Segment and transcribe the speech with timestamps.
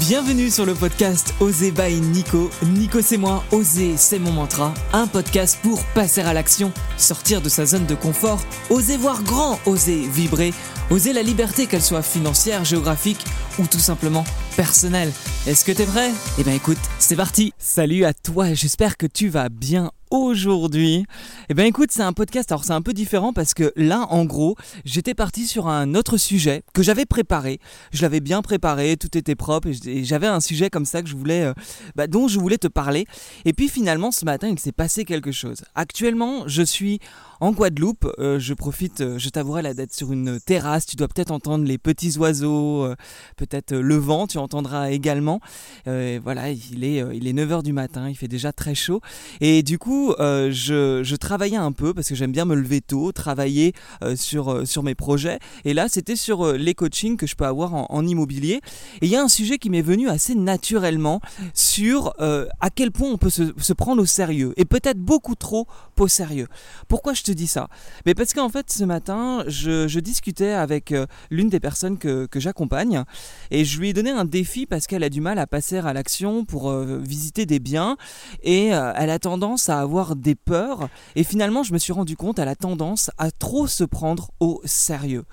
[0.00, 2.48] Bienvenue sur le podcast Oser by Nico.
[2.64, 4.72] Nico c'est moi, Oser c'est mon mantra.
[4.94, 9.60] Un podcast pour passer à l'action, sortir de sa zone de confort, oser voir grand,
[9.66, 10.54] oser vibrer,
[10.90, 13.22] oser la liberté qu'elle soit financière, géographique
[13.58, 14.24] ou tout simplement
[14.56, 15.12] personnelle.
[15.46, 16.10] Est-ce que t'es prêt?
[16.38, 21.04] Eh bien écoute, c'est parti Salut à toi, j'espère que tu vas bien aujourd'hui
[21.48, 24.24] Eh bien écoute, c'est un podcast, alors c'est un peu différent parce que là, en
[24.24, 27.58] gros, j'étais parti sur un autre sujet que j'avais préparé.
[27.92, 31.16] Je l'avais bien préparé, tout était propre et j'avais un sujet comme ça que je
[31.16, 31.54] voulais, euh,
[31.96, 33.06] bah, dont je voulais te parler.
[33.44, 35.62] Et puis finalement, ce matin, il s'est passé quelque chose.
[35.74, 37.00] Actuellement, je suis
[37.42, 40.86] en Guadeloupe, euh, je profite, euh, je t'avouerai la d'être sur une terrasse.
[40.86, 42.94] Tu dois peut-être entendre les petits oiseaux, euh,
[43.36, 45.40] peut-être le vent, tu entendras également.
[45.84, 49.00] voilà, il est, il est 9h du matin, il fait déjà très chaud.
[49.40, 53.10] Et du coup, je, je, travaillais un peu parce que j'aime bien me lever tôt,
[53.10, 53.72] travailler
[54.14, 55.40] sur, sur mes projets.
[55.64, 58.60] Et là, c'était sur les coachings que je peux avoir en, immobilier.
[59.00, 61.20] Et il y a un sujet qui m'est venu assez naturellement
[61.54, 64.54] sur à quel point on peut se, se prendre au sérieux.
[64.56, 65.66] Et peut-être beaucoup trop
[66.02, 66.48] au sérieux.
[66.88, 67.68] Pourquoi je te dis ça
[68.06, 73.04] Mais parce qu'en fait, ce matin, je, discutais avec euh, l'une des personnes que, j'accompagne
[73.50, 75.92] et je lui ai donné un défi parce qu'elle a du mal à passer à
[75.92, 77.96] l'action pour euh, visiter des biens
[78.42, 80.88] et euh, elle a tendance à avoir des peurs.
[81.14, 84.60] Et finalement, je me suis rendu compte, elle a tendance à trop se prendre au
[84.64, 85.24] sérieux.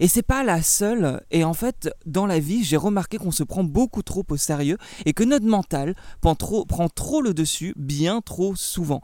[0.00, 1.22] Et c'est pas la seule.
[1.30, 4.78] Et en fait, dans la vie, j'ai remarqué qu'on se prend beaucoup trop au sérieux
[5.04, 9.02] et que notre mental prend trop, prend trop le dessus, bien trop souvent.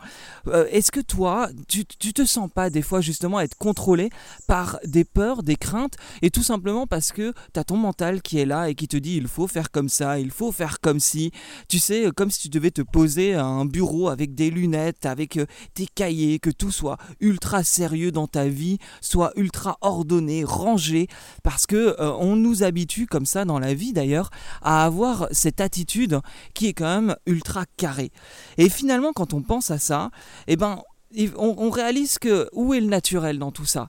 [0.48, 4.08] Euh, est-ce que toi, tu, tu te sens pas des fois justement être contrôlé
[4.46, 8.38] par des peurs, des craintes et tout simplement parce que tu as ton mental qui
[8.38, 11.00] est là et qui te dit il faut faire comme ça, il faut faire comme
[11.00, 11.30] si.
[11.68, 15.36] Tu sais, comme si tu devais te poser à un bureau avec des lunettes, avec
[15.36, 15.44] euh,
[15.74, 20.85] tes cahiers, que tout soit ultra sérieux dans ta vie, soit ultra ordonné, rangé
[21.42, 24.30] parce que euh, on nous habitue comme ça dans la vie d'ailleurs
[24.62, 26.20] à avoir cette attitude
[26.54, 28.10] qui est quand même ultra carrée.
[28.58, 30.10] Et finalement quand on pense à ça,
[30.46, 30.82] eh ben
[31.36, 33.86] on réalise que où est le naturel dans tout ça?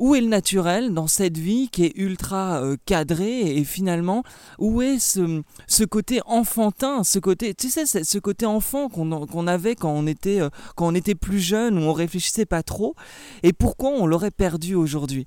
[0.00, 4.24] Où est le naturel dans cette vie qui est ultra euh, cadrée et finalement
[4.58, 9.76] où est ce, ce, côté enfantin, ce côté, tu sais, ce côté enfant qu'on avait
[9.76, 12.96] quand on était euh, quand on était plus jeune où on réfléchissait pas trop
[13.42, 15.26] et pourquoi on l'aurait perdu aujourd'hui.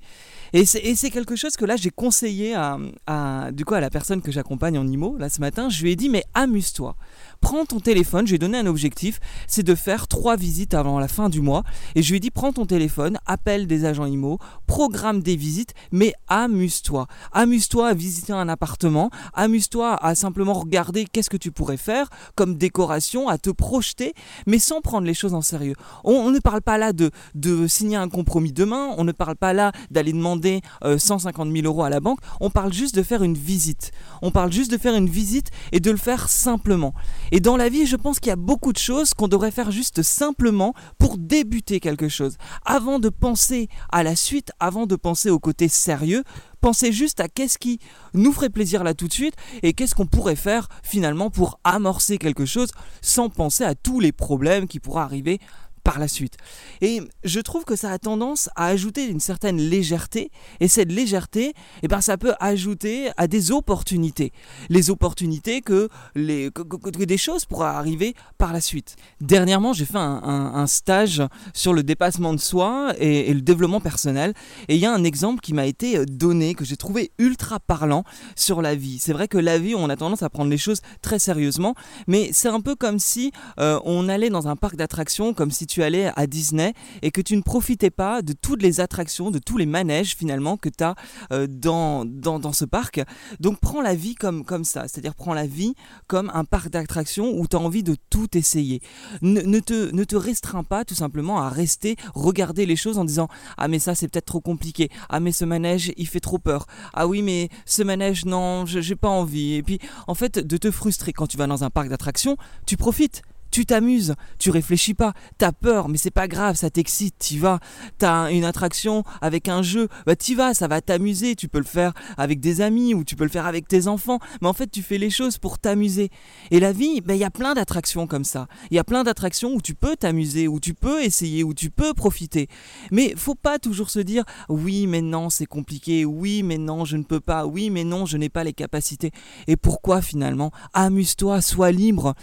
[0.53, 4.21] Et c'est quelque chose que là j'ai conseillé à, à, du coup à la personne
[4.21, 6.95] que j'accompagne en IMO là ce matin, je lui ai dit mais amuse-toi
[7.43, 10.97] prends ton téléphone, je lui ai donné un objectif, c'est de faire trois visites avant
[10.97, 11.63] la fin du mois.
[11.93, 15.73] Et je lui ai dit, prends ton téléphone, appelle des agents IMO, programme des visites,
[15.91, 17.07] mais amuse-toi.
[17.31, 22.55] Amuse-toi à visiter un appartement, amuse-toi à simplement regarder qu'est-ce que tu pourrais faire comme
[22.55, 24.13] décoration, à te projeter,
[24.47, 25.75] mais sans prendre les choses en sérieux.
[26.03, 29.53] On, ne parle pas là de, de signer un compromis demain, on ne parle pas
[29.53, 33.23] là d'aller demander 150 euh, 000 euros à la banque, on parle juste de faire
[33.23, 33.91] une visite.
[34.21, 36.93] On parle juste de faire une visite et de le faire simplement.
[37.31, 39.71] Et dans la vie, je pense qu'il y a beaucoup de choses qu'on devrait faire
[39.71, 42.37] juste simplement pour débuter quelque chose.
[42.65, 46.23] Avant de penser à la suite, avant de penser au côté sérieux,
[46.61, 47.79] pensez juste à qu'est-ce qui
[48.13, 52.17] nous ferait plaisir là tout de suite et qu'est-ce qu'on pourrait faire finalement pour amorcer
[52.17, 52.71] quelque chose
[53.01, 55.39] sans penser à tous les problèmes qui pourraient arriver
[55.83, 56.37] par la suite.
[56.81, 61.53] Et je trouve que ça a tendance à ajouter une certaine légèreté, et cette légèreté,
[61.81, 64.31] eh ben, ça peut ajouter à des opportunités.
[64.69, 68.95] Les opportunités que, les, que, des choses pourraient arriver par la suite.
[69.21, 71.21] Dernièrement, j'ai fait un, stage
[71.53, 74.33] sur le dépassement de soi et, le développement personnel,
[74.69, 78.03] et il y a un exemple qui m'a été donné, que j'ai trouvé ultra parlant
[78.35, 78.99] sur la vie.
[78.99, 81.75] C'est vrai que la vie, on a tendance à prendre les choses très sérieusement,
[82.07, 85.67] mais c'est un peu comme si euh, on allait dans un parc d'attractions, comme si
[85.81, 89.57] allais à Disney et que tu ne profitais pas de toutes les attractions, de tous
[89.57, 90.95] les manèges finalement que tu as
[91.31, 93.01] euh, dans, dans, ce parc.
[93.39, 95.73] Donc prends la vie comme, comme ça, c'est-à-dire prends la vie
[96.07, 98.81] comme un parc d'attractions où tu as envie de tout essayer.
[99.21, 103.27] Ne, te, ne te restreins pas tout simplement à rester, regarder les choses en disant
[103.57, 106.65] Ah mais ça c'est peut-être trop compliqué, ah mais ce manège il fait trop peur,
[106.93, 109.55] ah oui mais ce manège non, j'ai pas envie.
[109.55, 112.77] Et puis en fait de te frustrer quand tu vas dans un parc d'attractions, tu
[112.77, 113.21] profites
[113.53, 117.59] tu t'amuses, tu réfléchis pas, t'as peur, mais c'est pas grave, ça t'excite, t'y vas.
[117.99, 121.35] T'as une attraction avec un jeu, bah t'y vas, ça va t'amuser.
[121.35, 124.17] Tu peux le faire avec des amis ou tu peux le faire avec tes enfants,
[124.41, 126.09] mais en fait tu fais les choses pour t'amuser.
[126.49, 128.47] Et la vie, bah, il y a plein d'attractions comme ça.
[128.71, 131.69] Il y a plein d'attractions où tu peux t'amuser, où tu peux essayer, où tu
[131.69, 132.47] peux profiter.
[132.89, 136.97] Mais faut pas toujours se dire oui, mais non, c'est compliqué, oui, mais non, je
[136.97, 139.11] ne peux pas, oui, mais non, je n'ai pas les capacités.
[139.45, 140.51] Et pourquoi finalement?
[140.73, 142.15] Amuse-toi, sois libre.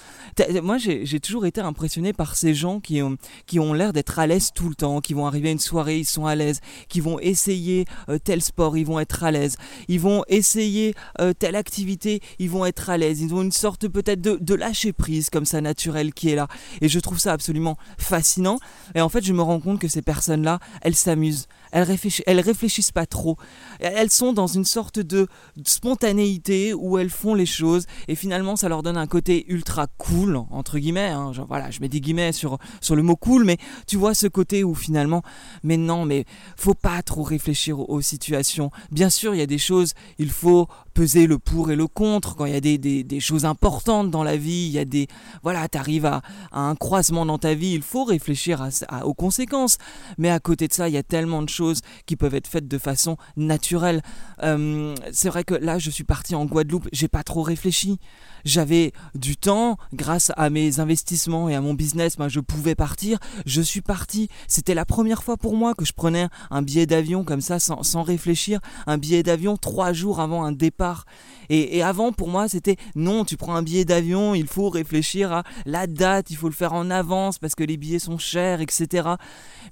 [0.61, 4.19] Moi j'ai j'ai toujours été impressionné par ces gens qui ont, qui ont l'air d'être
[4.19, 6.61] à l'aise tout le temps, qui vont arriver à une soirée, ils sont à l'aise,
[6.89, 9.57] qui vont essayer euh, tel sport, ils vont être à l'aise,
[9.89, 13.87] ils vont essayer euh, telle activité, ils vont être à l'aise, ils ont une sorte
[13.87, 16.49] peut-être de, de lâcher prise comme ça naturel qui est là.
[16.81, 18.59] Et je trouve ça absolument fascinant.
[18.95, 22.41] Et en fait, je me rends compte que ces personnes-là, elles s'amusent elles, réfléchissent, elles
[22.41, 23.37] réfléchissent pas trop.
[23.81, 25.27] Elles sont dans une sorte de
[25.65, 30.41] spontanéité où elles font les choses et finalement ça leur donne un côté ultra cool,
[30.51, 31.11] entre guillemets.
[31.11, 31.33] Hein.
[31.33, 33.57] Genre, voilà, je mets des guillemets sur, sur le mot cool, mais
[33.87, 35.23] tu vois ce côté où finalement,
[35.63, 36.25] mais non, mais
[36.57, 38.71] faut pas trop réfléchir aux, situations.
[38.91, 42.35] Bien sûr, il y a des choses, il faut peser le pour et le contre.
[42.35, 44.87] Quand il y a des, des, des choses importantes dans la vie, il y a
[44.87, 45.07] des.
[45.43, 49.15] Voilà, tu arrives à, à, un croisement dans ta vie, il faut réfléchir à, aux
[49.15, 49.77] conséquences.
[50.17, 51.60] Mais à côté de ça, il y a tellement de choses
[52.07, 54.03] qui peuvent être faites de façon naturelle.
[54.43, 57.99] Euh, c'est vrai que là, je suis parti en Guadeloupe, j'ai pas trop réfléchi.
[58.45, 63.19] J'avais du temps, grâce à mes investissements et à mon business, ben, je pouvais partir.
[63.45, 64.29] Je suis parti.
[64.49, 67.83] C'était la première fois pour moi que je prenais un billet d'avion comme ça, sans,
[67.83, 68.61] sans réfléchir.
[68.87, 71.05] Un billet d'avion trois jours avant un départ.
[71.51, 75.33] Et, et avant, pour moi, c'était non, tu prends un billet d'avion, il faut réfléchir
[75.33, 78.61] à la date, il faut le faire en avance parce que les billets sont chers,
[78.61, 79.09] etc.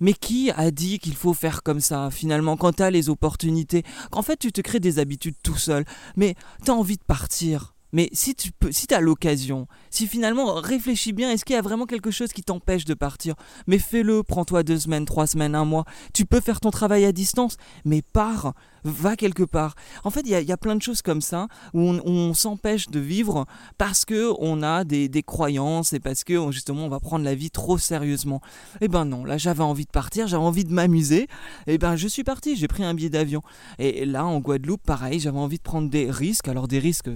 [0.01, 3.85] Mais qui a dit qu'il faut faire comme ça, finalement, quand tu as les opportunités
[4.11, 5.85] Qu'en fait, tu te crées des habitudes tout seul,
[6.17, 6.35] mais
[6.65, 7.75] tu as envie de partir.
[7.93, 11.63] Mais si tu peux, si as l'occasion, si finalement réfléchis bien, est-ce qu'il y a
[11.63, 13.35] vraiment quelque chose qui t'empêche de partir?
[13.67, 15.85] Mais fais-le, prends-toi deux semaines, trois semaines, un mois.
[16.13, 18.53] Tu peux faire ton travail à distance, mais pars
[18.85, 19.75] va quelque part.
[20.05, 23.47] En fait, il y, a plein de choses comme ça où on, s'empêche de vivre
[23.79, 27.51] parce que on a des, croyances et parce que justement on va prendre la vie
[27.51, 28.41] trop sérieusement.
[28.81, 31.27] Eh ben non, là j'avais envie de partir, j'avais envie de m'amuser.
[31.67, 33.43] Eh ben je suis parti, j'ai pris un billet d'avion.
[33.79, 36.49] Et là en Guadeloupe, pareil, j'avais envie de prendre des risques.
[36.49, 37.09] Alors des risques,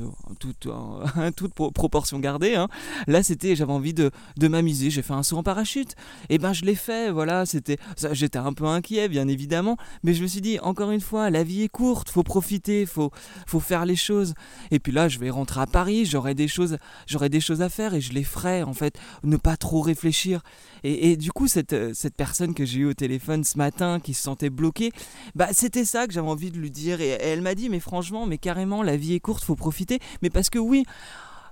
[1.37, 2.55] toute, toute proportion gardée.
[2.55, 2.69] Hein.
[3.07, 4.91] Là c'était, j'avais envie de, de m'amuser.
[4.91, 5.93] J'ai fait un saut en parachute.
[6.29, 7.11] Et eh ben je l'ai fait.
[7.11, 7.79] Voilà, c'était,
[8.13, 11.45] j'étais un peu inquiet bien évidemment, mais je me suis dit encore une fois, la
[11.45, 13.11] vie est courte, faut profiter, faut,
[13.47, 14.35] faut faire les choses.
[14.71, 17.69] Et puis là, je vais rentrer à Paris, j'aurai des choses, j'aurai des choses à
[17.69, 20.43] faire et je les ferai en fait, ne pas trop réfléchir.
[20.85, 24.23] Et, du coup, cette, cette personne que j'ai eue au téléphone ce matin, qui se
[24.23, 24.91] sentait bloquée,
[25.37, 27.01] bah c'était ça que j'avais envie de lui dire.
[27.01, 30.01] Et, elle m'a dit, mais franchement, mais carrément, la vie est courte, faut profiter.
[30.23, 30.85] Mais parce que oui,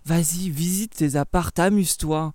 [0.05, 2.32] vas-y, visite tes apparts, amuse-toi.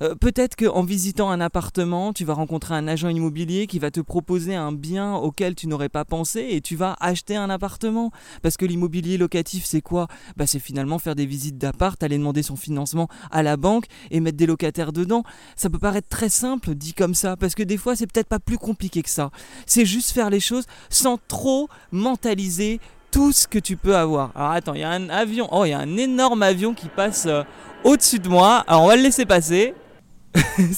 [0.00, 4.00] Euh, peut-être qu'en visitant un appartement, tu vas rencontrer un agent immobilier qui va te
[4.00, 8.10] proposer un bien auquel tu n'aurais pas pensé et tu vas acheter un appartement.
[8.42, 10.08] Parce que l'immobilier locatif, c'est quoi?
[10.36, 14.20] Bah, C'est finalement faire des visites d'appart, aller demander son financement à la banque et
[14.20, 15.22] mettre des locataires dedans.
[15.56, 18.40] Ça peut paraître très simple dit comme ça, parce que des fois, c'est peut-être pas
[18.40, 19.30] plus compliqué que ça.
[19.66, 22.80] C'est juste faire les choses sans trop mentaliser
[23.10, 24.32] tout ce que tu peux avoir.
[24.34, 25.48] Alors attends, il y a un avion.
[25.52, 27.42] Oh, il y a un énorme avion qui passe euh,
[27.84, 28.64] au-dessus de moi.
[28.66, 29.74] Alors on va le laisser passer.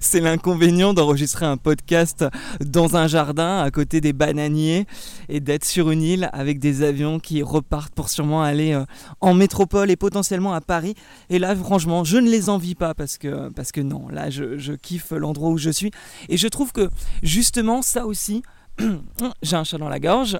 [0.00, 2.24] c'est l'inconvénient d'enregistrer un podcast
[2.60, 4.86] dans un jardin à côté des bananiers
[5.28, 8.84] et d'être sur une île avec des avions qui repartent pour sûrement aller euh,
[9.20, 10.94] en métropole et potentiellement à Paris.
[11.30, 14.58] Et là, franchement, je ne les envie pas parce que, parce que non, là, je,
[14.58, 15.90] je kiffe l'endroit où je suis.
[16.28, 16.88] Et je trouve que
[17.22, 18.42] justement, ça aussi,
[19.42, 20.38] j'ai un chat dans la gorge.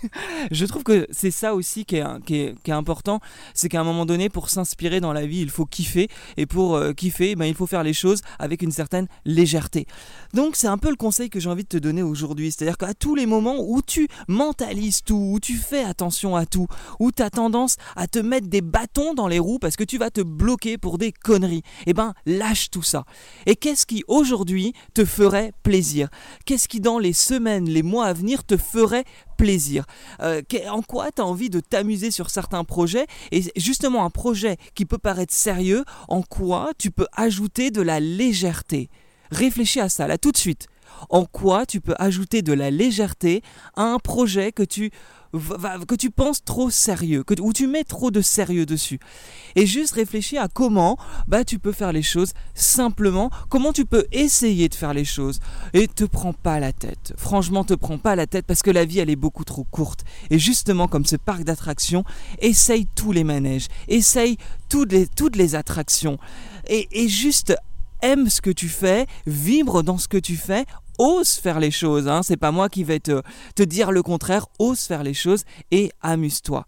[0.50, 3.20] je trouve que c'est ça aussi qui est, qui est, qui est important.
[3.54, 6.08] C'est qu'à un moment donné, pour s'inspirer dans la vie, il faut kiffer.
[6.36, 9.86] Et pour euh, kiffer, ben, il faut faire les choses avec une certaine légèreté.
[10.34, 12.50] Donc c'est un peu le conseil que j'ai envie de te donner aujourd'hui.
[12.50, 16.66] C'est-à-dire qu'à tous les moments où tu mentalises tout, où tu fais attention à tout,
[16.98, 19.98] où tu as tendance à te mettre des bâtons dans les roues parce que tu
[19.98, 23.04] vas te bloquer pour des conneries, eh ben lâche tout ça.
[23.46, 26.08] Et qu'est-ce qui aujourd'hui te ferait plaisir?
[26.46, 29.04] Qu'est-ce qui dans les semaines, les mois à venir te ferait
[29.36, 29.84] plaisir.
[30.20, 33.06] Euh, En quoi tu as envie de t'amuser sur certains projets?
[33.32, 38.00] Et justement, un projet qui peut paraître sérieux, en quoi tu peux ajouter de la
[38.00, 38.90] légèreté?
[39.30, 40.66] Réfléchis à ça, là, tout de suite.
[41.08, 43.42] En quoi tu peux ajouter de la légèreté
[43.74, 44.90] à un projet que tu
[45.32, 48.98] que tu penses trop sérieux, ou tu mets trop de sérieux dessus.
[49.56, 54.04] Et juste réfléchir à comment bah, tu peux faire les choses simplement, comment tu peux
[54.12, 55.40] essayer de faire les choses.
[55.72, 57.14] Et te prends pas la tête.
[57.16, 60.04] Franchement, te prends pas la tête parce que la vie, elle est beaucoup trop courte.
[60.30, 62.04] Et justement, comme ce parc d'attractions,
[62.40, 64.36] essaye tous les manèges, essaye
[64.68, 66.18] toutes les, toutes les attractions.
[66.68, 67.54] Et, et juste
[68.02, 70.64] aime ce que tu fais, vibre dans ce que tu fais,
[71.00, 72.06] ose faire les choses.
[72.06, 72.22] Hein.
[72.22, 73.22] C'est pas moi qui vais te,
[73.56, 74.46] te, dire le contraire.
[74.58, 76.66] Ose faire les choses et amuse-toi.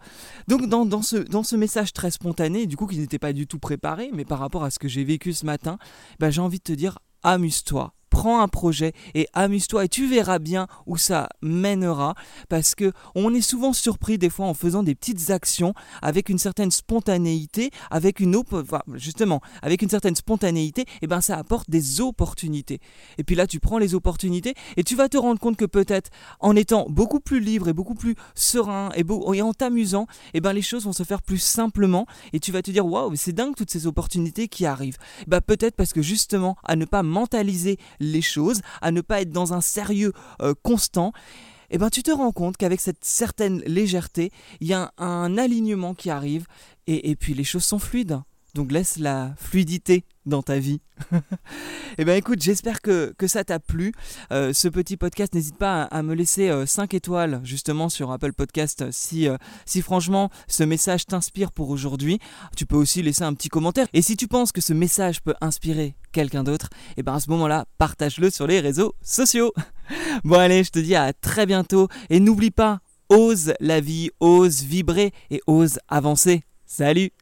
[0.48, 3.46] Donc dans, dans, ce, dans ce message très spontané, du coup qui n'était pas du
[3.46, 5.78] tout préparé, mais par rapport à ce que j'ai vécu ce matin,
[6.18, 10.38] bah, j'ai envie de te dire amuse-toi prends un projet et amuse-toi et tu verras
[10.38, 12.14] bien où ça mènera
[12.50, 16.36] parce que on est souvent surpris des fois en faisant des petites actions avec une
[16.36, 18.36] certaine spontanéité, avec une
[18.94, 22.80] justement, avec une certaine spontanéité, et eh ben ça apporte des opportunités.
[23.16, 26.10] Et puis là tu prends les opportunités et tu vas te rendre compte que peut-être
[26.40, 30.52] en étant beaucoup plus libre et beaucoup plus serein et, en t'amusant, et eh ben
[30.52, 33.54] les choses vont se faire plus simplement et tu vas te dire waouh, c'est dingue
[33.56, 34.98] toutes ces opportunités qui arrivent.
[35.26, 39.30] Bah peut-être parce que justement à ne pas mentaliser les choses, à ne pas être
[39.30, 41.12] dans un sérieux euh, constant,
[41.70, 44.30] et eh ben tu te rends compte qu'avec cette certaine légèreté,
[44.60, 46.46] il y a un, alignement qui arrive
[46.86, 48.20] et puis les choses sont fluides.
[48.54, 50.80] Donc laisse la fluidité dans ta vie.
[51.98, 53.92] eh bien écoute, j'espère que, ça t'a plu.
[54.30, 58.32] Euh, ce petit podcast, n'hésite pas à, me laisser 5 euh, étoiles justement sur Apple
[58.34, 62.18] Podcast si, euh, si franchement ce message t'inspire pour aujourd'hui.
[62.56, 63.86] Tu peux aussi laisser un petit commentaire.
[63.94, 66.68] Et si tu penses que ce message peut inspirer quelqu'un d'autre,
[66.98, 69.52] eh bien à ce moment-là, partage-le sur les réseaux sociaux.
[70.24, 71.88] bon allez, je te dis à très bientôt.
[72.10, 76.42] Et n'oublie pas, ose la vie, ose vibrer et ose avancer.
[76.66, 77.12] Salut